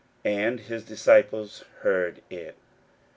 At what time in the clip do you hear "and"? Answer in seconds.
0.25-0.61